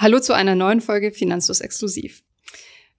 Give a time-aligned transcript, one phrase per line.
[0.00, 2.22] Hallo zu einer neuen Folge Finanzlos Exklusiv.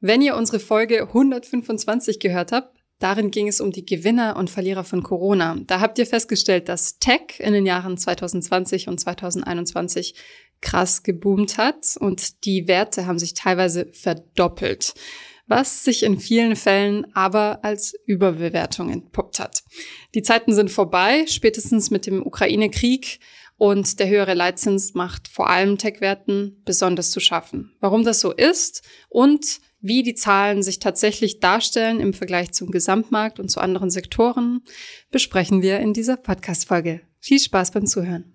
[0.02, 4.84] Wenn ihr unsere Folge 125 gehört habt, darin ging es um die Gewinner und Verlierer
[4.84, 5.56] von Corona.
[5.66, 10.14] Da habt ihr festgestellt, dass Tech in den Jahren 2020 und 2021
[10.60, 14.94] krass geboomt hat und die Werte haben sich teilweise verdoppelt,
[15.48, 19.64] was sich in vielen Fällen aber als Überbewertung entpuppt hat.
[20.16, 23.22] Die Zeiten sind vorbei, spätestens mit dem Ukraine-Krieg
[23.60, 27.76] und der höhere Leitzins macht vor allem Tech-Werten besonders zu schaffen.
[27.82, 33.40] Warum das so ist und wie die Zahlen sich tatsächlich darstellen im Vergleich zum Gesamtmarkt
[33.40, 34.62] und zu anderen Sektoren,
[35.12, 37.02] besprechen wir in dieser Podcast-Folge.
[37.20, 38.34] Viel Spaß beim Zuhören.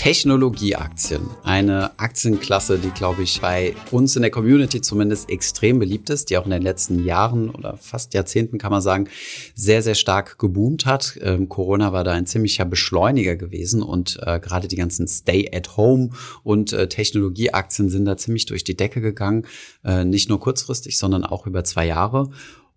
[0.00, 1.28] Technologieaktien.
[1.42, 6.38] Eine Aktienklasse, die, glaube ich, bei uns in der Community zumindest extrem beliebt ist, die
[6.38, 9.10] auch in den letzten Jahren oder fast Jahrzehnten, kann man sagen,
[9.54, 11.18] sehr, sehr stark geboomt hat.
[11.20, 16.12] Ähm, Corona war da ein ziemlicher Beschleuniger gewesen und äh, gerade die ganzen Stay-at-Home
[16.44, 19.44] und äh, Technologieaktien sind da ziemlich durch die Decke gegangen.
[19.84, 22.30] Äh, nicht nur kurzfristig, sondern auch über zwei Jahre.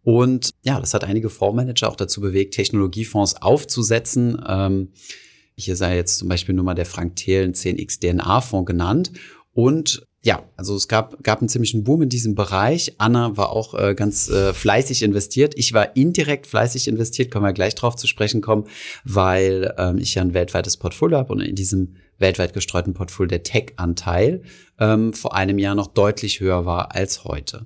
[0.04, 4.44] Und ja, das hat einige Fondsmanager auch dazu bewegt, Technologiefonds aufzusetzen.
[4.46, 4.90] Ähm,
[5.56, 9.12] hier sei jetzt zum Beispiel nur mal der Frank Thelen 10x DNA-Fonds genannt.
[9.54, 12.96] Und ja, also es gab, gab einen ziemlichen Boom in diesem Bereich.
[12.98, 15.54] Anna war auch äh, ganz äh, fleißig investiert.
[15.58, 18.66] Ich war indirekt fleißig investiert, können wir gleich drauf zu sprechen kommen,
[19.04, 23.44] weil ähm, ich ja ein weltweites Portfolio habe und in diesem weltweit gestreuten Portfolio der
[23.44, 24.44] Tech-Anteil
[24.80, 27.66] ähm, vor einem Jahr noch deutlich höher war als heute.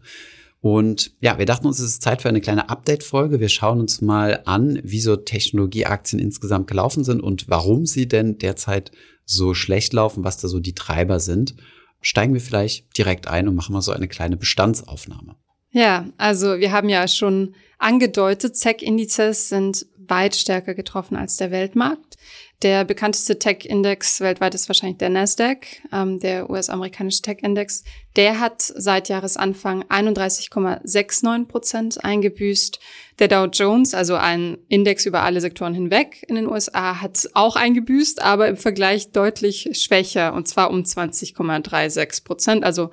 [0.59, 3.39] Und ja, wir dachten uns, es ist Zeit für eine kleine Update-Folge.
[3.39, 8.37] Wir schauen uns mal an, wie so Technologieaktien insgesamt gelaufen sind und warum sie denn
[8.37, 8.91] derzeit
[9.23, 11.55] so schlecht laufen, was da so die Treiber sind.
[12.01, 15.35] Steigen wir vielleicht direkt ein und machen mal so eine kleine Bestandsaufnahme.
[15.77, 22.17] Ja, also wir haben ja schon angedeutet, SEC-Indizes sind weit stärker getroffen als der Weltmarkt.
[22.63, 27.83] Der bekannteste Tech-Index weltweit ist wahrscheinlich der Nasdaq, ähm, der US-amerikanische Tech-Index.
[28.15, 32.79] Der hat seit Jahresanfang 31,69 Prozent eingebüßt.
[33.19, 37.55] Der Dow Jones, also ein Index über alle Sektoren hinweg in den USA, hat auch
[37.55, 42.89] eingebüßt, aber im Vergleich deutlich schwächer, und zwar um 20,36 Prozent, also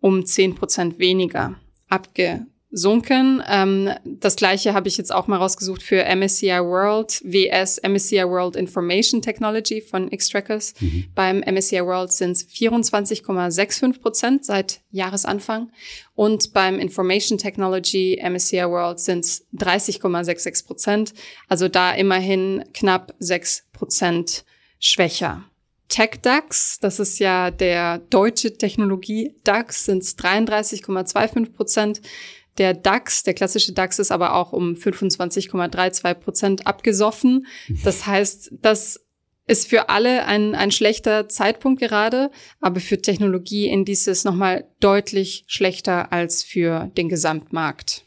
[0.00, 1.56] um 10 Prozent weniger
[1.92, 3.42] abge sunken.
[3.46, 8.56] Ähm, das gleiche habe ich jetzt auch mal rausgesucht für MSCI World WS MSCI World
[8.56, 10.72] Information Technology von Xtrackers.
[10.80, 11.04] Mhm.
[11.14, 15.70] Beim MSCI World sind es 24,65 Prozent seit Jahresanfang
[16.14, 21.12] und beim Information Technology MSCI World sind es 30,66 Prozent.
[21.48, 24.44] Also da immerhin knapp 6 Prozent
[24.78, 25.44] schwächer.
[25.92, 32.00] Tech DAX, das ist ja der deutsche Technologie DAX, sind es 33,25 Prozent.
[32.56, 37.46] Der DAX, der klassische DAX, ist aber auch um 25,32 Prozent abgesoffen.
[37.84, 39.04] Das heißt, das
[39.46, 42.30] ist für alle ein, ein schlechter Zeitpunkt gerade,
[42.62, 48.06] aber für Technologie in dieses nochmal deutlich schlechter als für den Gesamtmarkt.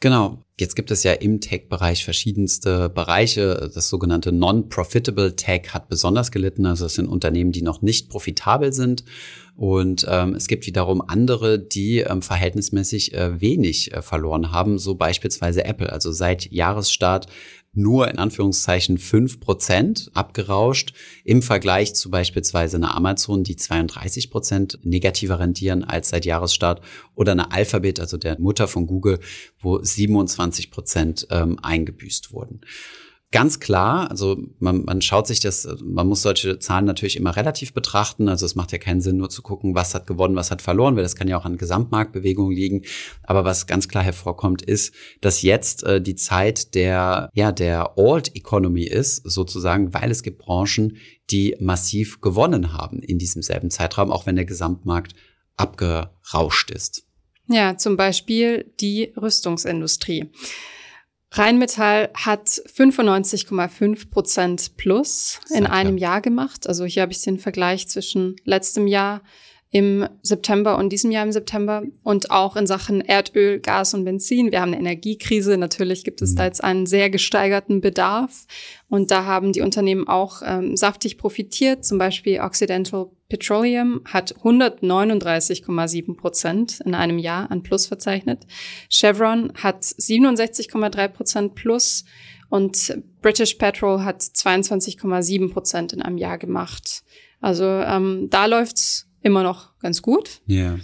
[0.00, 0.42] Genau.
[0.58, 3.70] Jetzt gibt es ja im Tech-Bereich verschiedenste Bereiche.
[3.74, 6.66] Das sogenannte Non-Profitable Tech hat besonders gelitten.
[6.66, 9.04] Also es sind Unternehmen, die noch nicht profitabel sind.
[9.56, 14.94] Und ähm, es gibt wiederum andere, die ähm, verhältnismäßig äh, wenig äh, verloren haben, so
[14.94, 15.92] beispielsweise Apple.
[15.92, 17.26] Also seit Jahresstart
[17.72, 20.92] nur in Anführungszeichen fünf Prozent abgerauscht
[21.24, 26.80] im Vergleich zu beispielsweise einer Amazon, die 32 Prozent negativer rentieren als seit Jahresstart
[27.14, 29.20] oder einer Alphabet, also der Mutter von Google,
[29.60, 32.60] wo 27 Prozent ähm, eingebüßt wurden.
[33.32, 37.72] Ganz klar, also man, man schaut sich das, man muss solche Zahlen natürlich immer relativ
[37.72, 38.28] betrachten.
[38.28, 40.96] Also es macht ja keinen Sinn, nur zu gucken, was hat gewonnen, was hat verloren,
[40.96, 42.82] weil das kann ja auch an Gesamtmarktbewegungen liegen.
[43.22, 48.34] Aber was ganz klar hervorkommt, ist, dass jetzt äh, die Zeit der, ja, der Old
[48.34, 50.96] Economy ist, sozusagen, weil es gibt Branchen,
[51.30, 55.14] die massiv gewonnen haben in diesem selben Zeitraum, auch wenn der Gesamtmarkt
[55.56, 57.04] abgerauscht ist.
[57.46, 60.30] Ja, zum Beispiel die Rüstungsindustrie.
[61.32, 66.66] Rheinmetall hat 95,5 Prozent plus in einem Jahr gemacht.
[66.66, 69.22] Also hier habe ich den Vergleich zwischen letztem Jahr
[69.72, 74.50] im September und diesem Jahr im September und auch in Sachen Erdöl, Gas und Benzin.
[74.50, 75.56] Wir haben eine Energiekrise.
[75.56, 76.46] Natürlich gibt es da mhm.
[76.46, 78.46] jetzt einen sehr gesteigerten Bedarf
[78.88, 81.84] und da haben die Unternehmen auch ähm, saftig profitiert.
[81.84, 88.48] Zum Beispiel Occidental Petroleum hat 139,7 Prozent in einem Jahr an Plus verzeichnet.
[88.90, 92.04] Chevron hat 67,3 Prozent Plus
[92.48, 97.04] und British Petrol hat 22,7 Prozent in einem Jahr gemacht.
[97.40, 100.40] Also ähm, da läuft's immer noch ganz gut.
[100.46, 100.78] Ja.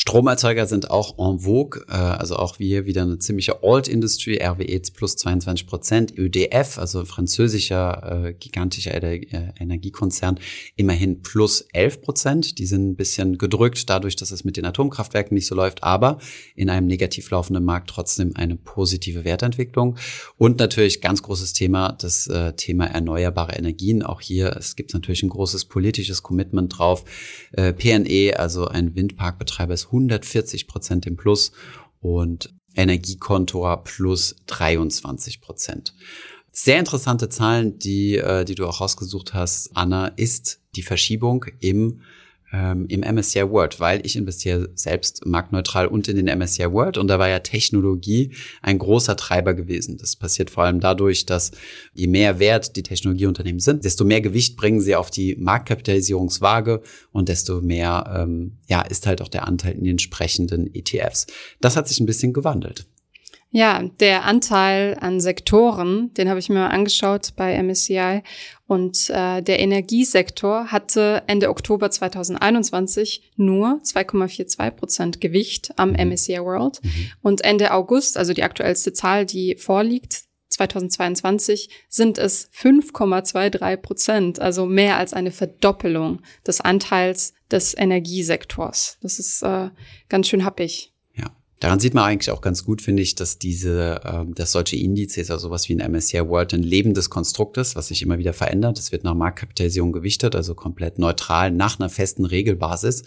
[0.00, 5.16] Stromerzeuger sind auch en vogue, äh, also auch hier wieder eine ziemliche Alt-Industry, RWE plus
[5.16, 9.26] 22 Prozent, ÖDF, also französischer äh, gigantischer äh,
[9.58, 10.38] Energiekonzern,
[10.76, 12.58] immerhin plus 11 Prozent.
[12.60, 16.18] Die sind ein bisschen gedrückt dadurch, dass es mit den Atomkraftwerken nicht so läuft, aber
[16.54, 19.96] in einem negativ laufenden Markt trotzdem eine positive Wertentwicklung.
[20.36, 24.04] Und natürlich ganz großes Thema, das äh, Thema erneuerbare Energien.
[24.04, 27.04] Auch hier, es gibt natürlich ein großes politisches Commitment drauf.
[27.50, 31.52] Äh, PNE, also ein Windparkbetreiber, ist 140 Prozent im Plus
[32.00, 35.94] und Energiekontor plus 23 Prozent.
[36.52, 42.02] Sehr interessante Zahlen, die, äh, die du auch rausgesucht hast, Anna, ist die Verschiebung im
[42.52, 47.08] ähm, im MSCI World, weil ich investiere selbst marktneutral und in den MSCI World und
[47.08, 49.98] da war ja Technologie ein großer Treiber gewesen.
[49.98, 51.52] Das passiert vor allem dadurch, dass
[51.92, 57.28] je mehr wert die Technologieunternehmen sind, desto mehr Gewicht bringen sie auf die Marktkapitalisierungswaage und
[57.28, 61.26] desto mehr ähm, ja, ist halt auch der Anteil in den entsprechenden ETFs.
[61.60, 62.86] Das hat sich ein bisschen gewandelt.
[63.50, 68.22] Ja, der Anteil an Sektoren, den habe ich mir mal angeschaut bei MSCI.
[68.66, 76.80] Und äh, der Energiesektor hatte Ende Oktober 2021 nur 2,42 Prozent Gewicht am MSCI World.
[76.82, 77.10] Mhm.
[77.22, 84.66] Und Ende August, also die aktuellste Zahl, die vorliegt, 2022 sind es 5,23 Prozent, also
[84.66, 88.98] mehr als eine Verdoppelung des Anteils des Energiesektors.
[89.00, 89.70] Das ist äh,
[90.08, 90.92] ganz schön happig.
[91.60, 95.30] Daran sieht man eigentlich auch ganz gut, finde ich, dass diese, äh, dass solche Indizes,
[95.30, 98.78] also sowas wie ein MSCI World, ein lebendes Konstrukt ist, was sich immer wieder verändert.
[98.78, 103.02] Es wird nach Marktkapitalisierung gewichtet, also komplett neutral nach einer festen Regelbasis.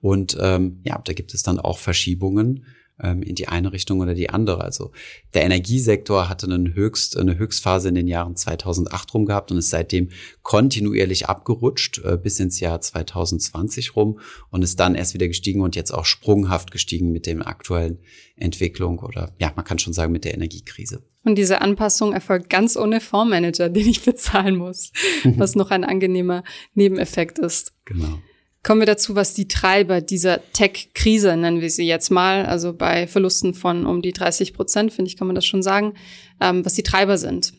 [0.00, 2.64] Und ähm, ja, da gibt es dann auch Verschiebungen
[3.02, 4.62] ähm, in die eine Richtung oder die andere.
[4.62, 4.92] Also
[5.34, 9.70] der Energiesektor hatte einen Höchst, eine Höchstphase in den Jahren 2008 rum gehabt und ist
[9.70, 10.10] seitdem
[10.42, 14.20] kontinuierlich abgerutscht äh, bis ins Jahr 2020 rum
[14.50, 17.98] und ist dann erst wieder gestiegen und jetzt auch sprunghaft gestiegen mit dem aktuellen
[18.36, 21.02] Entwicklung oder ja, man kann schon sagen mit der Energiekrise.
[21.24, 24.92] Und diese Anpassung erfolgt ganz ohne Fondsmanager, den ich bezahlen muss,
[25.24, 26.44] was noch ein angenehmer
[26.74, 27.74] Nebeneffekt ist.
[27.84, 28.18] Genau.
[28.66, 33.06] Kommen wir dazu, was die Treiber dieser Tech-Krise, nennen wir sie jetzt mal, also bei
[33.06, 35.94] Verlusten von um die 30 Prozent, finde ich, kann man das schon sagen,
[36.40, 37.52] ähm, was die Treiber sind.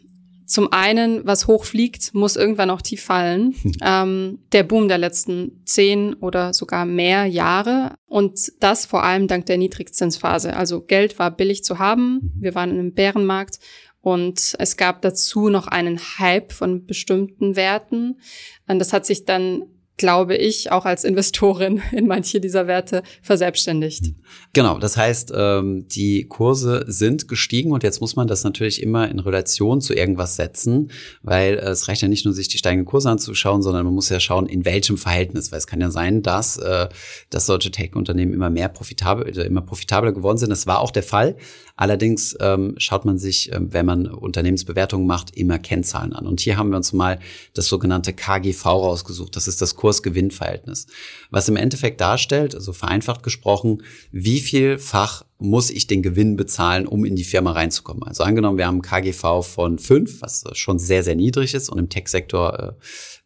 [0.45, 3.55] Zum einen, was hochfliegt, muss irgendwann auch tief fallen.
[3.81, 7.95] ähm, der Boom der letzten zehn oder sogar mehr Jahre.
[8.07, 10.57] Und das vor allem dank der Niedrigzinsphase.
[10.57, 12.15] Also Geld war billig zu haben.
[12.15, 12.31] Mhm.
[12.41, 13.59] Wir waren in einem Bärenmarkt.
[14.01, 18.19] Und es gab dazu noch einen Hype von bestimmten Werten.
[18.67, 19.63] Und das hat sich dann
[19.97, 24.13] glaube ich, auch als Investorin in manche dieser Werte verselbstständigt.
[24.53, 29.09] Genau, das heißt, ähm, die Kurse sind gestiegen und jetzt muss man das natürlich immer
[29.09, 30.91] in Relation zu irgendwas setzen,
[31.23, 34.19] weil es reicht ja nicht nur, sich die steigenden Kurse anzuschauen, sondern man muss ja
[34.19, 36.87] schauen, in welchem Verhältnis, weil es kann ja sein, dass, äh,
[37.29, 40.49] dass solche Tech-Unternehmen immer mehr profitabel, immer profitabler geworden sind.
[40.49, 41.35] Das war auch der Fall.
[41.75, 46.25] Allerdings ähm, schaut man sich, ähm, wenn man Unternehmensbewertungen macht, immer Kennzahlen an.
[46.25, 47.19] Und hier haben wir uns mal
[47.53, 49.35] das sogenannte KGV rausgesucht.
[49.35, 50.87] Das ist das Kurs-Gewinn-Verhältnis.
[51.31, 57.05] Was im Endeffekt darstellt, also vereinfacht gesprochen, wie vielfach muss ich den Gewinn bezahlen, um
[57.05, 58.03] in die Firma reinzukommen.
[58.03, 61.89] Also angenommen, wir haben KGV von fünf, was schon sehr, sehr niedrig ist und im
[61.89, 62.75] Tech-Sektor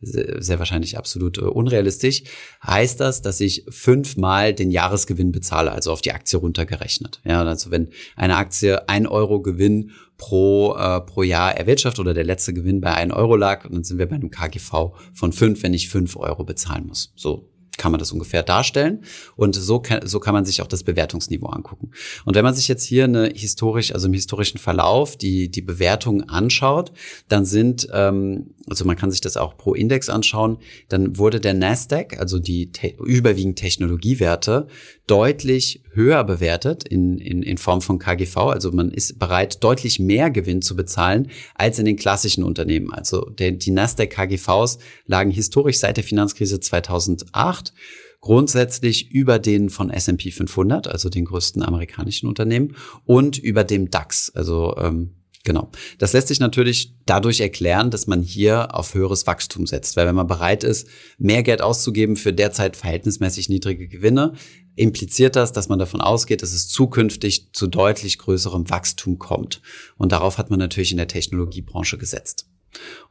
[0.03, 2.23] äh, sehr, wahrscheinlich absolut äh, unrealistisch,
[2.65, 7.21] heißt das, dass ich fünfmal den Jahresgewinn bezahle, also auf die Aktie runtergerechnet.
[7.23, 9.91] Ja, also wenn eine Aktie ein Euro Gewinn
[10.21, 13.97] pro, äh, pro Jahr erwirtschaftet oder der letzte Gewinn bei ein Euro lag, dann sind
[13.97, 17.11] wir bei einem KGV von fünf, wenn ich fünf Euro bezahlen muss.
[17.15, 19.03] So kann man das ungefähr darstellen.
[19.35, 21.89] Und so kann, so kann man sich auch das Bewertungsniveau angucken.
[22.25, 26.29] Und wenn man sich jetzt hier eine historisch, also im historischen Verlauf die, die Bewertungen
[26.29, 26.91] anschaut,
[27.27, 30.57] dann sind, ähm, also man kann sich das auch pro Index anschauen,
[30.89, 34.67] dann wurde der Nasdaq, also die te überwiegend Technologiewerte,
[35.07, 38.37] deutlich höher bewertet in, in, in Form von KGV.
[38.37, 42.93] Also man ist bereit, deutlich mehr Gewinn zu bezahlen als in den klassischen Unternehmen.
[42.93, 47.73] Also der, die Nasdaq KGVs lagen historisch seit der Finanzkrise 2008
[48.21, 52.75] grundsätzlich über den von S&P 500, also den größten amerikanischen Unternehmen,
[53.05, 55.71] und über dem DAX, also ähm, Genau.
[55.97, 59.95] Das lässt sich natürlich dadurch erklären, dass man hier auf höheres Wachstum setzt.
[59.95, 64.33] Weil wenn man bereit ist, mehr Geld auszugeben für derzeit verhältnismäßig niedrige Gewinne,
[64.75, 69.61] impliziert das, dass man davon ausgeht, dass es zukünftig zu deutlich größerem Wachstum kommt.
[69.97, 72.47] Und darauf hat man natürlich in der Technologiebranche gesetzt.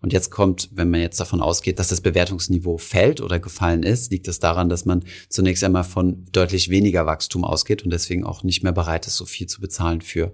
[0.01, 4.11] Und jetzt kommt, wenn man jetzt davon ausgeht, dass das Bewertungsniveau fällt oder gefallen ist,
[4.11, 8.43] liegt es daran, dass man zunächst einmal von deutlich weniger Wachstum ausgeht und deswegen auch
[8.43, 10.33] nicht mehr bereit ist, so viel zu bezahlen für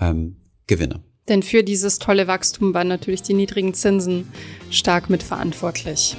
[0.00, 0.36] ähm,
[0.66, 1.02] Gewinne.
[1.28, 4.30] Denn für dieses tolle Wachstum waren natürlich die niedrigen Zinsen
[4.70, 6.16] stark mitverantwortlich.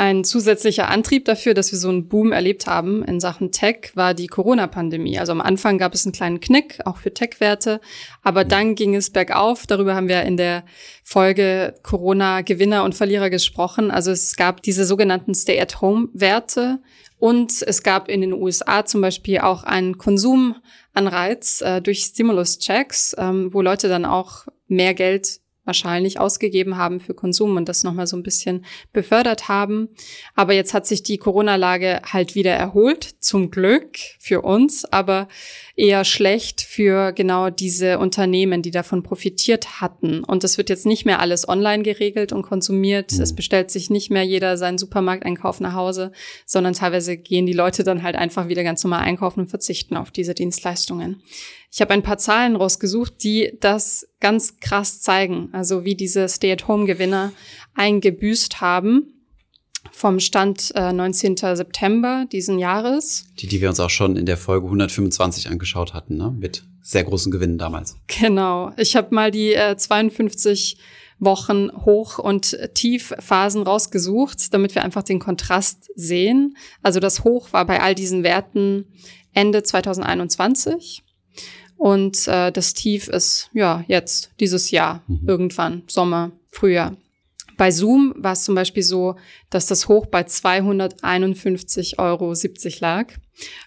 [0.00, 4.14] Ein zusätzlicher Antrieb dafür, dass wir so einen Boom erlebt haben in Sachen Tech, war
[4.14, 5.18] die Corona-Pandemie.
[5.18, 7.80] Also am Anfang gab es einen kleinen Knick, auch für Tech-Werte,
[8.22, 9.66] aber dann ging es bergauf.
[9.66, 10.62] Darüber haben wir in der
[11.02, 13.90] Folge Corona-Gewinner und Verlierer gesprochen.
[13.90, 16.78] Also es gab diese sogenannten Stay-at-Home-Werte
[17.18, 23.52] und es gab in den USA zum Beispiel auch einen Konsumanreiz äh, durch Stimulus-Checks, ähm,
[23.52, 28.16] wo Leute dann auch mehr Geld wahrscheinlich ausgegeben haben für Konsum und das nochmal so
[28.16, 29.90] ein bisschen befördert haben.
[30.34, 35.28] Aber jetzt hat sich die Corona-Lage halt wieder erholt, zum Glück für uns, aber
[35.78, 40.24] eher schlecht für genau diese Unternehmen, die davon profitiert hatten.
[40.24, 43.12] Und es wird jetzt nicht mehr alles online geregelt und konsumiert.
[43.12, 43.22] Mhm.
[43.22, 46.10] Es bestellt sich nicht mehr jeder seinen Supermarkteinkauf nach Hause,
[46.46, 50.10] sondern teilweise gehen die Leute dann halt einfach wieder ganz normal einkaufen und verzichten auf
[50.10, 51.22] diese Dienstleistungen.
[51.70, 57.32] Ich habe ein paar Zahlen rausgesucht, die das ganz krass zeigen, also wie diese Stay-at-Home-Gewinner
[57.74, 59.17] eingebüßt haben
[59.90, 61.36] vom Stand äh, 19.
[61.36, 63.26] September diesen Jahres.
[63.38, 66.34] Die, die wir uns auch schon in der Folge 125 angeschaut hatten, ne?
[66.36, 67.96] mit sehr großen Gewinnen damals.
[68.06, 68.72] Genau.
[68.76, 70.78] Ich habe mal die äh, 52
[71.20, 76.56] Wochen Hoch- und Tiefphasen rausgesucht, damit wir einfach den Kontrast sehen.
[76.82, 78.86] Also das Hoch war bei all diesen Werten
[79.34, 81.02] Ende 2021
[81.78, 85.20] und äh, das Tief ist ja jetzt dieses Jahr, mhm.
[85.26, 86.96] irgendwann, Sommer, Frühjahr.
[87.58, 89.16] Bei Zoom war es zum Beispiel so,
[89.50, 92.32] dass das Hoch bei 251,70 Euro
[92.80, 93.12] lag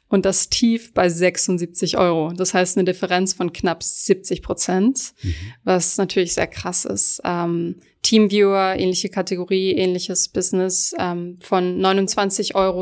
[0.08, 2.32] und das Tief bei 76 Euro.
[2.32, 5.34] Das heißt eine Differenz von knapp 70 Prozent, mhm.
[5.66, 7.22] was natürlich sehr krass ist.
[7.26, 12.80] Ähm, Teamviewer, ähnliche Kategorie, ähnliches Business, ähm, von 29,57 Euro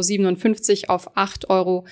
[0.93, 1.85] auf 8,89 Euro.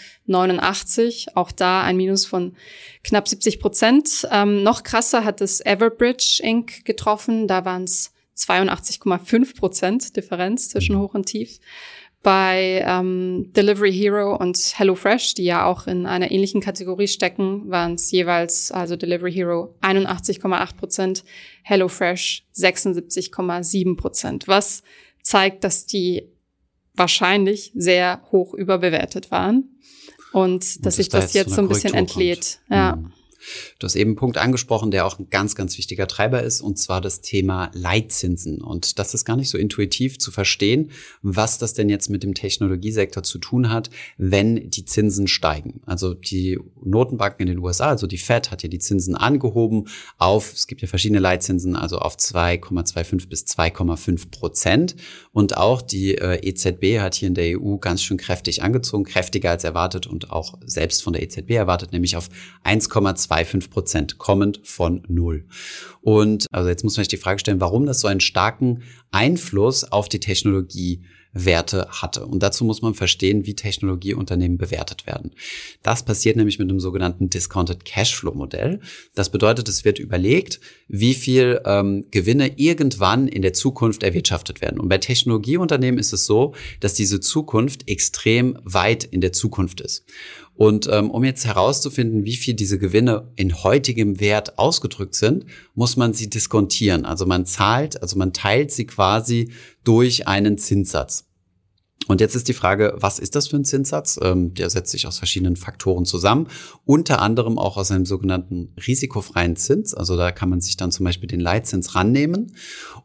[1.34, 2.56] Auch da ein Minus von
[3.04, 4.28] knapp 70 Prozent.
[4.32, 6.86] Ähm, noch krasser hat es Everbridge Inc.
[6.86, 7.48] getroffen.
[7.48, 10.98] Da waren es 82,5 Prozent Differenz zwischen.
[10.98, 11.60] Hoch und Tief.
[12.24, 17.94] Bei ähm, Delivery Hero und HelloFresh, die ja auch in einer ähnlichen Kategorie stecken, waren
[17.94, 21.24] es jeweils, also Delivery Hero 81,8 Prozent,
[21.64, 24.84] HelloFresh 76,7 Prozent, was
[25.22, 26.28] zeigt, dass die
[26.96, 29.78] wahrscheinlich sehr hoch überbewertet waren
[30.34, 32.60] und, dass sich das, jetzt so ein bisschen entlädt.
[32.70, 32.96] Ja.
[32.96, 33.14] Mhm.
[33.80, 36.78] Du hast eben einen Punkt angesprochen, der auch ein ganz, ganz wichtiger Treiber ist, und
[36.78, 38.62] zwar das Thema Leitzinsen.
[38.62, 42.34] Und das ist gar nicht so intuitiv zu verstehen, was das denn jetzt mit dem
[42.34, 45.82] Technologiesektor zu tun hat, wenn die Zinsen steigen.
[45.86, 49.88] Also die Notenbanken in den USA, also die Fed, hat ja die Zinsen angehoben
[50.18, 54.96] auf, es gibt ja verschiedene Leitzinsen, also auf 2,25 bis 2,5 Prozent.
[55.32, 59.52] Und auch die äh, EZB hat hier in der EU ganz schön kräftig angezogen, kräftiger
[59.52, 62.30] als erwartet und auch selbst von der EZB erwartet, nämlich auf
[62.64, 65.46] 1,2 2,5 Prozent, kommend von null.
[66.02, 69.84] Und also jetzt muss man sich die Frage stellen, warum das so einen starken Einfluss
[69.84, 71.04] auf die Technologie
[71.46, 72.26] Werte hatte.
[72.26, 75.32] Und dazu muss man verstehen, wie Technologieunternehmen bewertet werden.
[75.84, 78.80] Das passiert nämlich mit einem sogenannten Discounted Cashflow Modell.
[79.14, 84.80] Das bedeutet, es wird überlegt, wie viel ähm, Gewinne irgendwann in der Zukunft erwirtschaftet werden.
[84.80, 90.06] Und bei Technologieunternehmen ist es so, dass diese Zukunft extrem weit in der Zukunft ist.
[90.58, 95.46] Und ähm, um jetzt herauszufinden, wie viel diese Gewinne in heutigem Wert ausgedrückt sind,
[95.76, 97.06] muss man sie diskontieren.
[97.06, 99.52] Also man zahlt, also man teilt sie quasi
[99.84, 101.26] durch einen Zinssatz.
[102.08, 104.18] Und jetzt ist die Frage, was ist das für ein Zinssatz?
[104.22, 106.48] Ähm, der setzt sich aus verschiedenen Faktoren zusammen,
[106.86, 109.94] unter anderem auch aus einem sogenannten risikofreien Zins.
[109.94, 112.54] Also da kann man sich dann zum Beispiel den Leitzins rannehmen.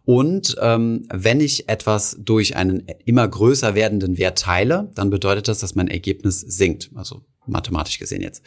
[0.05, 5.59] Und ähm, wenn ich etwas durch einen immer größer werdenden Wert teile, dann bedeutet das,
[5.59, 6.91] dass mein Ergebnis sinkt.
[6.95, 8.43] Also mathematisch gesehen jetzt.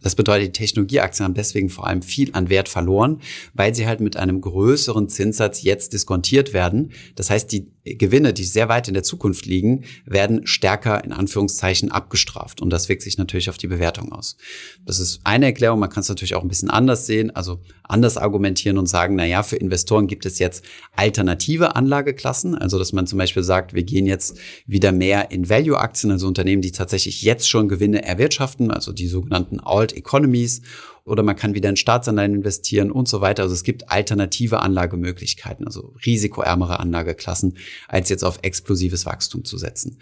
[0.00, 3.20] Das bedeutet, die Technologieaktien haben deswegen vor allem viel an Wert verloren,
[3.54, 6.92] weil sie halt mit einem größeren Zinssatz jetzt diskontiert werden.
[7.16, 11.90] Das heißt, die Gewinne, die sehr weit in der Zukunft liegen, werden stärker in Anführungszeichen
[11.90, 12.60] abgestraft.
[12.60, 14.36] Und das wirkt sich natürlich auf die Bewertung aus.
[14.84, 15.80] Das ist eine Erklärung.
[15.80, 19.24] Man kann es natürlich auch ein bisschen anders sehen, also anders argumentieren und sagen, na
[19.24, 20.64] ja, für Investoren gibt es jetzt
[20.94, 22.54] alternative Anlageklassen.
[22.54, 26.62] Also, dass man zum Beispiel sagt, wir gehen jetzt wieder mehr in Value-Aktien, also Unternehmen,
[26.62, 30.62] die tatsächlich jetzt schon Gewinne erwirtschaften, also die sogenannten Alt Economies
[31.04, 33.42] oder man kann wieder in Staatsanleihen investieren und so weiter.
[33.42, 37.56] Also es gibt alternative Anlagemöglichkeiten, also risikoärmere Anlageklassen,
[37.88, 39.98] als jetzt auf explosives Wachstum zu setzen.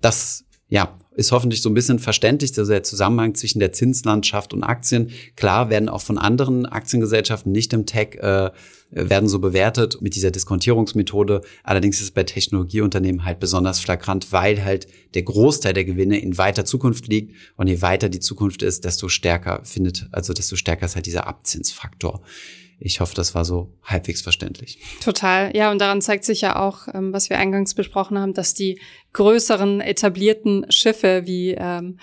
[0.00, 4.62] Das ja, ist hoffentlich so ein bisschen verständlich, also der Zusammenhang zwischen der Zinslandschaft und
[4.62, 5.10] Aktien.
[5.34, 8.50] Klar werden auch von anderen Aktiengesellschaften nicht im Tech äh,
[8.90, 11.42] werden so bewertet mit dieser Diskontierungsmethode.
[11.64, 16.38] Allerdings ist es bei Technologieunternehmen halt besonders flagrant, weil halt der Großteil der Gewinne in
[16.38, 17.34] weiter Zukunft liegt.
[17.56, 21.26] Und je weiter die Zukunft ist, desto stärker findet, also desto stärker ist halt dieser
[21.26, 22.22] Abzinsfaktor.
[22.80, 24.78] Ich hoffe, das war so halbwegs verständlich.
[25.02, 25.54] Total.
[25.56, 28.80] Ja, und daran zeigt sich ja auch, ähm, was wir eingangs besprochen haben, dass die
[29.14, 31.98] größeren etablierten Schiffe wie ähm,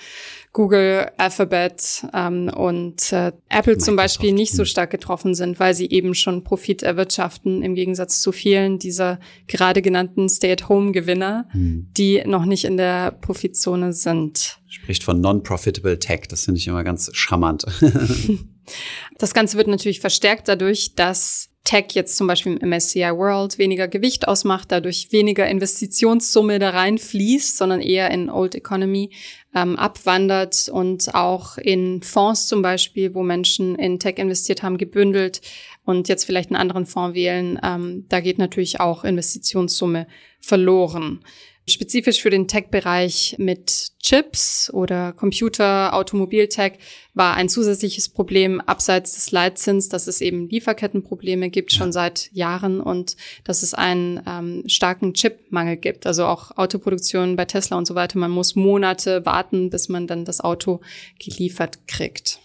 [0.51, 3.81] Google, Alphabet ähm, und äh, Apple Microsoft.
[3.85, 4.65] zum Beispiel nicht so hm.
[4.65, 9.81] stark getroffen sind, weil sie eben schon Profit erwirtschaften im Gegensatz zu vielen dieser gerade
[9.81, 11.87] genannten Stay-at-Home-Gewinner, hm.
[11.95, 14.59] die noch nicht in der Profitzone sind.
[14.67, 17.65] Spricht von non-profitable Tech, das finde ich immer ganz charmant.
[19.17, 23.87] Das Ganze wird natürlich verstärkt dadurch, dass Tech jetzt zum Beispiel im MSCI World weniger
[23.87, 29.09] Gewicht ausmacht, dadurch weniger Investitionssumme da reinfließt, sondern eher in Old Economy
[29.55, 35.41] ähm, abwandert und auch in Fonds zum Beispiel, wo Menschen in Tech investiert haben, gebündelt
[35.85, 40.05] und jetzt vielleicht einen anderen Fonds wählen, ähm, da geht natürlich auch Investitionssumme
[40.39, 41.21] verloren.
[41.67, 46.73] Spezifisch für den Tech-Bereich mit Chips oder Computer, Automobiltech
[47.15, 52.81] war ein zusätzliches Problem abseits des Leitzins, dass es eben Lieferkettenprobleme gibt schon seit Jahren
[52.81, 56.05] und dass es einen ähm, starken Chipmangel gibt.
[56.05, 58.19] Also auch Autoproduktion bei Tesla und so weiter.
[58.19, 60.81] Man muss Monate warten, bis man dann das Auto
[61.17, 62.39] geliefert kriegt.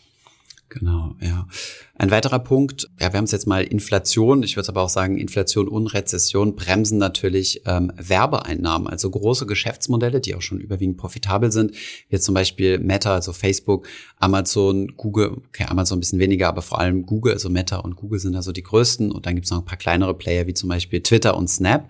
[0.71, 1.49] Genau, ja.
[1.97, 5.19] Ein weiterer Punkt, ja, wir haben es jetzt mal Inflation, ich würde aber auch sagen,
[5.19, 11.51] Inflation und Rezession bremsen natürlich ähm, Werbeeinnahmen, also große Geschäftsmodelle, die auch schon überwiegend profitabel
[11.51, 11.73] sind,
[12.09, 16.79] wie zum Beispiel Meta, also Facebook, Amazon, Google, okay, Amazon ein bisschen weniger, aber vor
[16.79, 19.11] allem Google, also Meta und Google sind also die größten.
[19.11, 21.89] Und dann gibt es noch ein paar kleinere Player, wie zum Beispiel Twitter und Snap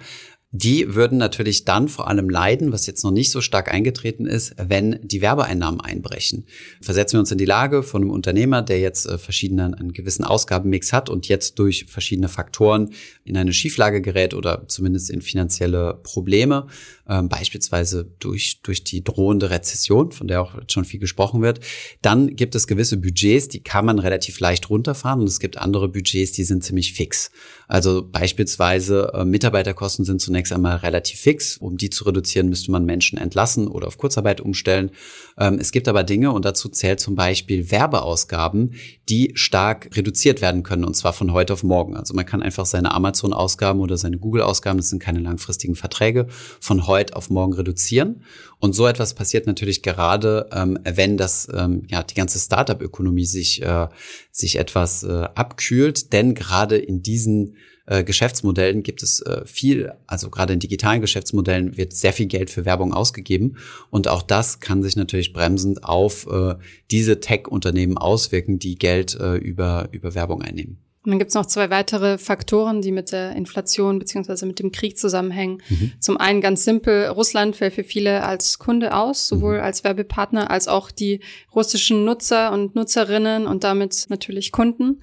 [0.53, 4.55] die würden natürlich dann vor allem leiden, was jetzt noch nicht so stark eingetreten ist,
[4.57, 6.45] wenn die Werbeeinnahmen einbrechen.
[6.81, 10.25] Versetzen wir uns in die Lage von einem Unternehmer, der jetzt äh, verschiedenen, einen gewissen
[10.25, 12.91] Ausgabenmix hat und jetzt durch verschiedene Faktoren
[13.25, 16.67] in eine Schieflage gerät oder zumindest in finanzielle Probleme,
[17.09, 21.61] ähm, beispielsweise durch, durch die drohende Rezession, von der auch schon viel gesprochen wird.
[22.03, 25.89] Dann gibt es gewisse Budgets, die kann man relativ leicht runterfahren und es gibt andere
[25.89, 27.31] Budgets, die sind ziemlich fix.
[27.71, 31.57] Also beispielsweise äh, Mitarbeiterkosten sind zunächst einmal relativ fix.
[31.57, 34.91] Um die zu reduzieren, müsste man Menschen entlassen oder auf Kurzarbeit umstellen.
[35.39, 38.75] Ähm, es gibt aber Dinge, und dazu zählt zum Beispiel Werbeausgaben,
[39.09, 41.97] die stark reduziert werden können, und zwar von heute auf morgen.
[41.97, 46.27] Also man kann einfach seine Amazon-Ausgaben oder seine Google-Ausgaben, das sind keine langfristigen Verträge,
[46.59, 48.25] von heute auf morgen reduzieren.
[48.61, 53.63] Und so etwas passiert natürlich gerade, ähm, wenn das ähm, ja die ganze Startup-Ökonomie sich
[53.63, 53.89] äh,
[54.31, 60.29] sich etwas äh, abkühlt, denn gerade in diesen äh, Geschäftsmodellen gibt es äh, viel, also
[60.29, 63.57] gerade in digitalen Geschäftsmodellen wird sehr viel Geld für Werbung ausgegeben
[63.89, 66.55] und auch das kann sich natürlich bremsend auf äh,
[66.91, 70.90] diese Tech-Unternehmen auswirken, die Geld äh, über über Werbung einnehmen.
[71.03, 74.71] Und dann gibt es noch zwei weitere Faktoren, die mit der Inflation beziehungsweise mit dem
[74.71, 75.63] Krieg zusammenhängen.
[75.71, 75.93] Mhm.
[75.99, 79.65] Zum einen ganz simpel, Russland fällt für viele als Kunde aus, sowohl mhm.
[79.65, 81.21] als Werbepartner als auch die
[81.55, 85.01] russischen Nutzer und Nutzerinnen und damit natürlich Kunden.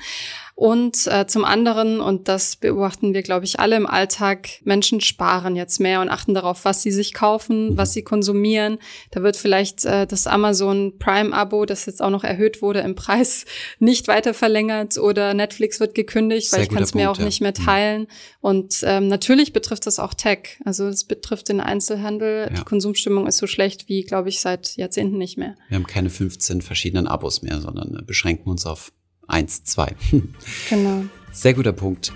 [0.60, 5.56] Und äh, zum anderen, und das beobachten wir, glaube ich, alle im Alltag, Menschen sparen
[5.56, 8.80] jetzt mehr und achten darauf, was sie sich kaufen, was sie konsumieren.
[9.12, 13.46] Da wird vielleicht äh, das Amazon Prime-Abo, das jetzt auch noch erhöht wurde im Preis,
[13.80, 17.26] nicht weiter verlängert oder Netflix wird gekündigt, Sehr weil ich kann es mir auch ja.
[17.26, 17.64] nicht mehr mhm.
[17.64, 18.08] teilen.
[18.42, 20.60] Und ähm, natürlich betrifft das auch Tech.
[20.66, 22.48] Also es betrifft den Einzelhandel.
[22.50, 22.56] Ja.
[22.56, 25.54] Die Konsumstimmung ist so schlecht wie, glaube ich, seit Jahrzehnten nicht mehr.
[25.70, 28.92] Wir haben keine 15 verschiedenen Abos mehr, sondern äh, beschränken uns auf
[29.28, 29.96] eins, zwei.
[30.70, 31.04] Genau.
[31.32, 32.12] Sehr guter Punkt.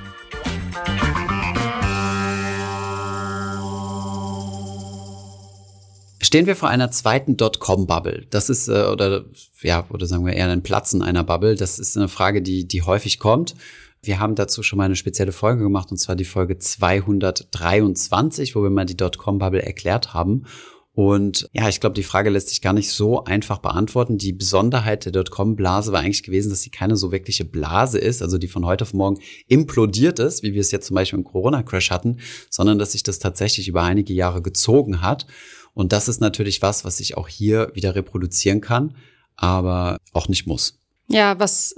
[6.23, 8.25] Stehen wir vor einer zweiten Dotcom-Bubble?
[8.29, 9.25] Das ist, äh, oder
[9.61, 11.55] ja, oder sagen wir eher ein Platzen einer Bubble.
[11.55, 13.55] Das ist eine Frage, die, die häufig kommt.
[14.01, 18.63] Wir haben dazu schon mal eine spezielle Folge gemacht, und zwar die Folge 223, wo
[18.63, 20.45] wir mal die Dotcom-Bubble erklärt haben.
[20.93, 24.17] Und ja, ich glaube, die Frage lässt sich gar nicht so einfach beantworten.
[24.17, 28.37] Die Besonderheit der Dotcom-Blase war eigentlich gewesen, dass sie keine so wirkliche Blase ist, also
[28.37, 31.91] die von heute auf morgen implodiert ist, wie wir es jetzt zum Beispiel im Corona-Crash
[31.91, 32.17] hatten,
[32.49, 35.27] sondern dass sich das tatsächlich über einige Jahre gezogen hat.
[35.73, 38.95] Und das ist natürlich was, was ich auch hier wieder reproduzieren kann,
[39.37, 40.77] aber auch nicht muss.
[41.07, 41.75] Ja, was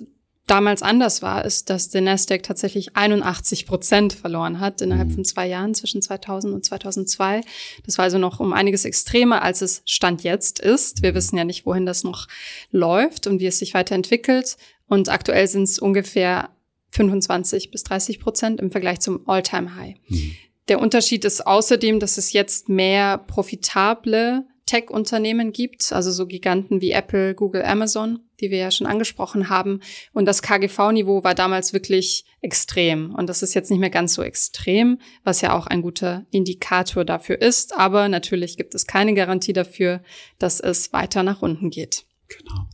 [0.48, 5.14] damals anders war, ist, dass der Nasdaq tatsächlich 81 Prozent verloren hat innerhalb mhm.
[5.16, 7.42] von zwei Jahren zwischen 2000 und 2002.
[7.86, 11.02] Das war also noch um einiges extremer, als es Stand jetzt ist.
[11.02, 11.16] Wir mhm.
[11.16, 12.28] wissen ja nicht, wohin das noch
[12.72, 14.58] läuft und wie es sich weiterentwickelt.
[14.88, 16.50] Und aktuell sind es ungefähr
[16.92, 19.96] 25 bis 30 Prozent im Vergleich zum All-Time-High.
[20.08, 20.36] Mhm.
[20.68, 26.92] Der Unterschied ist außerdem, dass es jetzt mehr profitable Tech-Unternehmen gibt, also so Giganten wie
[26.92, 29.82] Apple, Google, Amazon, die wir ja schon angesprochen haben.
[30.14, 33.14] Und das KGV-Niveau war damals wirklich extrem.
[33.14, 37.06] Und das ist jetzt nicht mehr ganz so extrem, was ja auch ein guter Indikator
[37.06, 37.76] dafür ist.
[37.76, 40.02] Aber natürlich gibt es keine Garantie dafür,
[40.40, 42.06] dass es weiter nach unten geht.
[42.28, 42.68] Genau.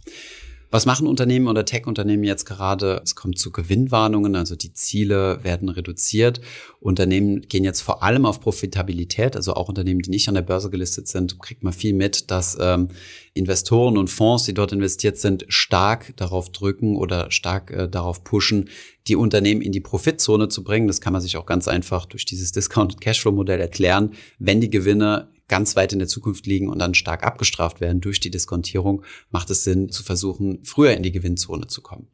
[0.71, 3.01] Was machen Unternehmen oder Tech-Unternehmen jetzt gerade?
[3.03, 6.41] Es kommt zu Gewinnwarnungen, also die Ziele werden reduziert.
[6.79, 10.69] Unternehmen gehen jetzt vor allem auf Profitabilität, also auch Unternehmen, die nicht an der Börse
[10.69, 12.89] gelistet sind, kriegt man viel mit, dass ähm,
[13.33, 18.69] Investoren und Fonds, die dort investiert sind, stark darauf drücken oder stark äh, darauf pushen,
[19.07, 20.85] die Unternehmen in die Profitzone zu bringen.
[20.85, 24.11] Das kann man sich auch ganz einfach durch dieses Discounted Cashflow Modell erklären.
[24.37, 28.19] Wenn die Gewinne ganz weit in der Zukunft liegen und dann stark abgestraft werden durch
[28.19, 32.07] die Diskontierung, macht es Sinn zu versuchen, früher in die Gewinnzone zu kommen.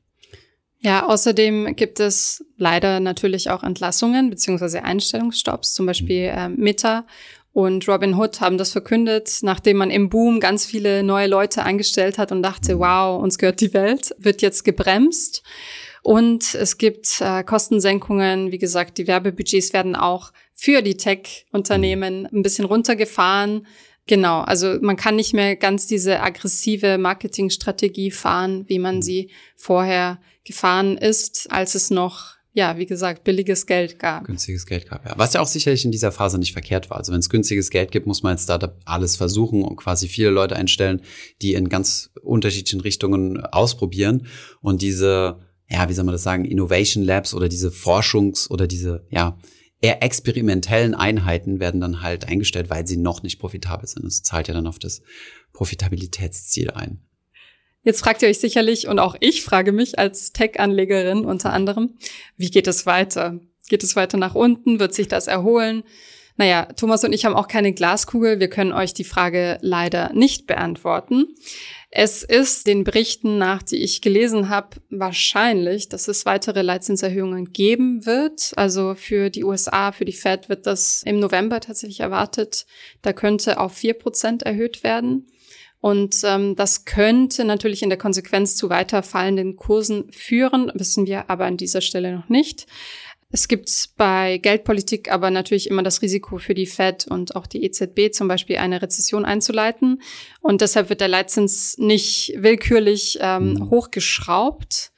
[0.79, 7.07] Ja, außerdem gibt es leider natürlich auch Entlassungen beziehungsweise Einstellungsstopps, zum Beispiel äh, Meta
[7.55, 12.17] und Robin Hood haben das verkündet, nachdem man im Boom ganz viele neue Leute eingestellt
[12.17, 15.41] hat und dachte, wow, uns gehört die Welt, wird jetzt gebremst.
[16.03, 22.43] Und es gibt äh, Kostensenkungen, wie gesagt, die Werbebudgets werden auch für die Tech-Unternehmen ein
[22.43, 23.65] bisschen runtergefahren.
[24.05, 30.19] Genau, also man kann nicht mehr ganz diese aggressive Marketingstrategie fahren, wie man sie vorher
[30.43, 34.23] gefahren ist, als es noch ja, wie gesagt, billiges Geld gab.
[34.23, 35.13] Günstiges Geld gab, ja.
[35.17, 36.97] Was ja auch sicherlich in dieser Phase nicht verkehrt war.
[36.97, 40.29] Also wenn es günstiges Geld gibt, muss man als Startup alles versuchen und quasi viele
[40.29, 41.01] Leute einstellen,
[41.41, 44.27] die in ganz unterschiedlichen Richtungen ausprobieren
[44.61, 49.05] und diese, ja, wie soll man das sagen, Innovation Labs oder diese Forschungs- oder diese,
[49.09, 49.37] ja,
[49.81, 54.05] eher experimentellen Einheiten werden dann halt eingestellt, weil sie noch nicht profitabel sind.
[54.05, 55.01] Das zahlt ja dann auf das
[55.51, 57.04] Profitabilitätsziel ein.
[57.85, 61.97] Jetzt fragt ihr euch sicherlich, und auch ich frage mich als Tech-Anlegerin unter anderem,
[62.35, 63.39] wie geht es weiter?
[63.69, 64.79] Geht es weiter nach unten?
[64.79, 65.83] Wird sich das erholen?
[66.35, 68.39] Naja, Thomas und ich haben auch keine Glaskugel.
[68.39, 71.27] Wir können euch die Frage leider nicht beantworten.
[71.91, 78.05] Es ist den Berichten nach, die ich gelesen habe, wahrscheinlich, dass es weitere Leitzinserhöhungen geben
[78.05, 78.51] wird.
[78.55, 82.65] Also für die USA, für die Fed wird das im November tatsächlich erwartet.
[83.03, 85.27] Da könnte auf vier Prozent erhöht werden.
[85.81, 91.29] Und ähm, das könnte natürlich in der Konsequenz zu weiter fallenden Kursen führen, wissen wir
[91.29, 92.65] aber an dieser Stelle noch nicht.
[93.31, 97.63] Es gibt bei Geldpolitik aber natürlich immer das Risiko für die Fed und auch die
[97.65, 100.01] EZB zum Beispiel eine Rezession einzuleiten.
[100.39, 103.69] Und deshalb wird der Leitzins nicht willkürlich ähm, mhm.
[103.71, 104.93] hochgeschraubt.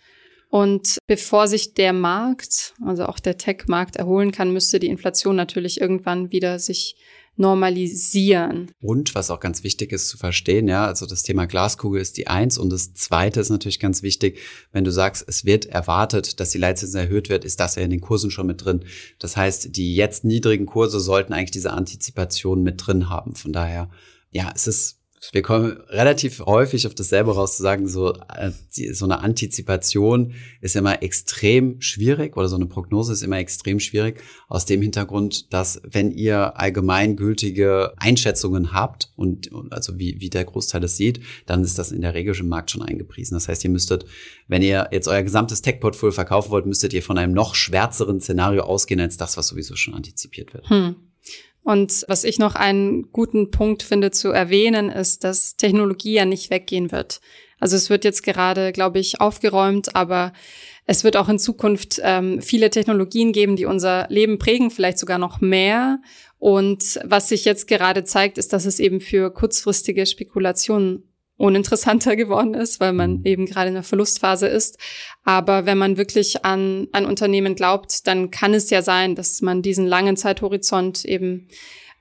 [0.50, 5.82] Und bevor sich der Markt, also auch der Tech-Markt erholen kann, müsste die Inflation natürlich
[5.82, 6.96] irgendwann wieder sich
[7.40, 8.72] normalisieren.
[8.82, 12.28] Und was auch ganz wichtig ist zu verstehen, ja, also das Thema Glaskugel ist die
[12.28, 14.40] eins und das zweite ist natürlich ganz wichtig,
[14.72, 17.90] wenn du sagst, es wird erwartet, dass die Leitzinsen erhöht wird, ist das ja in
[17.90, 18.84] den Kursen schon mit drin.
[19.20, 23.36] Das heißt, die jetzt niedrigen Kurse sollten eigentlich diese Antizipation mit drin haben.
[23.36, 23.90] Von daher,
[24.32, 24.97] ja, es ist
[25.32, 28.52] wir kommen relativ häufig auf dasselbe raus zu sagen, so, äh,
[28.94, 34.22] so eine Antizipation ist immer extrem schwierig oder so eine Prognose ist immer extrem schwierig
[34.48, 40.46] aus dem Hintergrund, dass wenn ihr allgemeingültige Einschätzungen habt und, und also wie, wie der
[40.46, 43.34] Großteil es sieht, dann ist das in der Regel im Markt schon eingepriesen.
[43.36, 44.06] Das heißt, ihr müsstet,
[44.48, 48.64] wenn ihr jetzt euer gesamtes Tech-Portfolio verkaufen wollt, müsstet ihr von einem noch schwärzeren Szenario
[48.64, 50.70] ausgehen als das, was sowieso schon antizipiert wird.
[50.70, 50.96] Hm.
[51.68, 56.50] Und was ich noch einen guten Punkt finde zu erwähnen, ist, dass Technologie ja nicht
[56.50, 57.20] weggehen wird.
[57.60, 60.32] Also es wird jetzt gerade, glaube ich, aufgeräumt, aber
[60.86, 65.18] es wird auch in Zukunft ähm, viele Technologien geben, die unser Leben prägen, vielleicht sogar
[65.18, 66.00] noch mehr.
[66.40, 71.04] Und was sich jetzt gerade zeigt, ist, dass es eben für kurzfristige Spekulationen
[71.38, 73.26] uninteressanter geworden ist, weil man mhm.
[73.26, 74.78] eben gerade in der Verlustphase ist.
[75.24, 79.62] Aber wenn man wirklich an ein Unternehmen glaubt, dann kann es ja sein, dass man
[79.62, 81.48] diesen langen Zeithorizont eben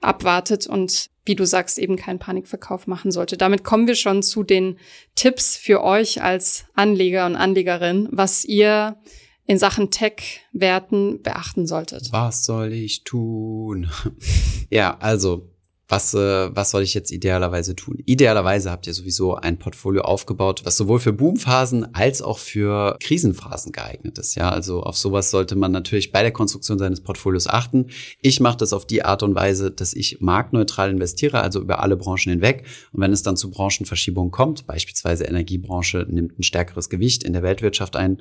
[0.01, 3.37] abwartet und wie du sagst, eben keinen Panikverkauf machen sollte.
[3.37, 4.79] Damit kommen wir schon zu den
[5.17, 8.97] Tipps für euch als Anleger und Anlegerin, was ihr
[9.45, 12.13] in Sachen Tech-Werten beachten solltet.
[12.13, 13.91] Was soll ich tun?
[14.71, 15.51] ja, also
[15.89, 17.99] was, äh, was soll ich jetzt idealerweise tun?
[18.07, 23.71] Idealerweise habt ihr sowieso ein Portfolio aufgebaut, was sowohl für Boomphasen als auch für Krisenphasen
[23.71, 24.35] geeignet ist.
[24.35, 27.87] Ja, also auf sowas sollte man natürlich bei der Konstruktion seines Portfolios achten.
[28.21, 31.97] Ich mache das auf die Art und Weise, dass ich marktneutral investiere, also über alle
[31.97, 32.65] Branchen hinweg.
[32.93, 37.45] Und wenn es dann zu Branchenverschiebungen kommt, beispielsweise Energiebranche nimmt ein stärkeres Gewicht in der
[37.45, 38.19] Weltwirtschaft ein,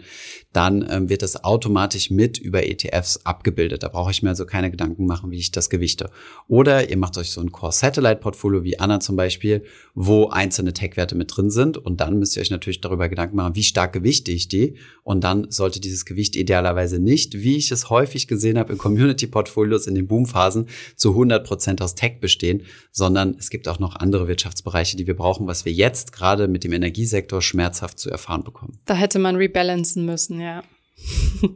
[0.54, 3.82] dann ähm, wird das automatisch mit über ETFs abgebildet.
[3.82, 6.12] Da brauche ich mir also keine Gedanken machen, wie ich das gewichte.
[6.48, 9.64] Oder ihr macht euch so ein Core Satellite Portfolio wie Anna zum Beispiel,
[9.94, 11.78] wo einzelne Tech-Werte mit drin sind.
[11.78, 14.76] Und dann müsst ihr euch natürlich darüber Gedanken machen, wie stark gewichte ich die.
[15.04, 19.88] Und dann sollte dieses Gewicht idealerweise nicht, wie ich es häufig gesehen habe in Community-Portfolios
[19.88, 24.28] in den Boomphasen, zu 100 Prozent aus Tech bestehen, sondern es gibt auch noch andere
[24.28, 28.80] Wirtschaftsbereiche, die wir brauchen, was wir jetzt gerade mit dem Energiesektor schmerzhaft zu erfahren bekommen.
[28.86, 30.62] Da hätte man rebalancen müssen, ja.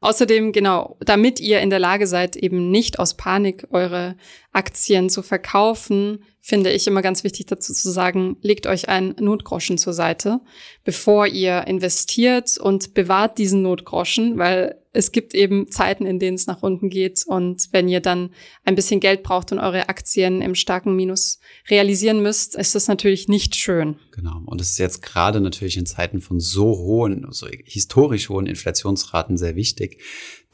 [0.00, 4.16] Außerdem, genau, damit ihr in der Lage seid, eben nicht aus Panik eure
[4.52, 9.76] Aktien zu verkaufen, finde ich immer ganz wichtig dazu zu sagen, legt euch einen Notgroschen
[9.76, 10.40] zur Seite,
[10.84, 16.48] bevor ihr investiert und bewahrt diesen Notgroschen, weil es gibt eben Zeiten, in denen es
[16.48, 18.30] nach unten geht und wenn ihr dann
[18.64, 21.38] ein bisschen Geld braucht und eure Aktien im starken Minus
[21.70, 23.94] realisieren müsst, ist das natürlich nicht schön.
[24.10, 24.42] Genau.
[24.46, 29.36] Und es ist jetzt gerade natürlich in Zeiten von so hohen, so historisch hohen Inflationsraten
[29.38, 30.02] sehr wichtig,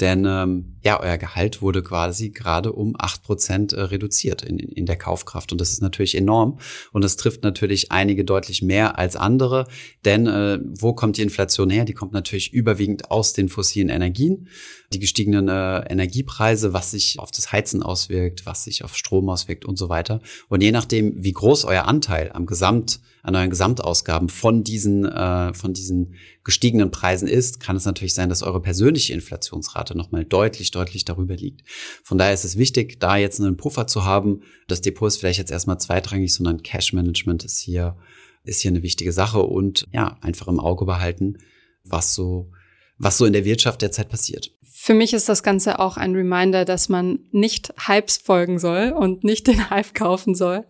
[0.00, 4.86] denn ähm, ja, euer Gehalt wurde quasi gerade um acht Prozent äh, reduziert in, in
[4.86, 5.52] der Kaufkraft.
[5.52, 6.58] Und das ist natürlich enorm.
[6.92, 9.68] Und das trifft natürlich einige deutlich mehr als andere.
[10.04, 11.84] Denn äh, wo kommt die Inflation her?
[11.84, 14.48] Die kommt natürlich überwiegend aus den fossilen Energien.
[14.92, 19.64] Die gestiegenen äh, Energiepreise, was sich auf das Heizen auswirkt, was sich auf Strom auswirkt
[19.64, 20.20] und so weiter.
[20.48, 25.54] Und je nachdem, wie groß euer Anteil am Gesamt an euren Gesamtausgaben von diesen, äh,
[25.54, 30.70] von diesen gestiegenen Preisen ist, kann es natürlich sein, dass eure persönliche Inflationsrate nochmal deutlich,
[30.70, 31.68] deutlich darüber liegt.
[32.02, 34.42] Von daher ist es wichtig, da jetzt einen Puffer zu haben.
[34.66, 37.98] Das Depot ist vielleicht jetzt erstmal zweitrangig, sondern Cash Management ist hier,
[38.44, 41.38] ist hier eine wichtige Sache und ja, einfach im Auge behalten,
[41.84, 42.50] was so,
[42.96, 44.50] was so in der Wirtschaft derzeit passiert.
[44.62, 49.24] Für mich ist das Ganze auch ein Reminder, dass man nicht Hypes folgen soll und
[49.24, 50.64] nicht den Hype kaufen soll.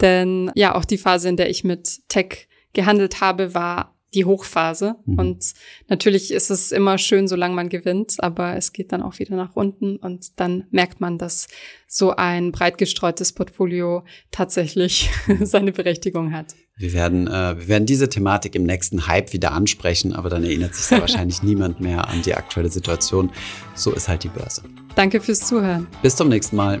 [0.00, 4.96] Denn ja, auch die Phase, in der ich mit Tech gehandelt habe, war die Hochphase.
[5.06, 5.18] Mhm.
[5.18, 5.52] Und
[5.88, 9.56] natürlich ist es immer schön, solange man gewinnt, aber es geht dann auch wieder nach
[9.56, 11.48] unten und dann merkt man, dass
[11.86, 15.10] so ein breit gestreutes Portfolio tatsächlich
[15.42, 16.54] seine Berechtigung hat.
[16.76, 20.74] Wir werden, äh, wir werden diese Thematik im nächsten Hype wieder ansprechen, aber dann erinnert
[20.74, 23.30] sich da wahrscheinlich niemand mehr an die aktuelle Situation.
[23.74, 24.62] So ist halt die Börse.
[24.96, 25.86] Danke fürs Zuhören.
[26.02, 26.80] Bis zum nächsten Mal.